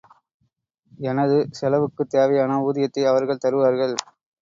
எனது 1.01 1.37
செலவுக்குத் 1.51 2.09
தேவையான 2.09 2.59
ஊதியத்தை 2.61 3.05
அவர்கள் 3.05 3.43
தருவார்கள். 3.45 3.95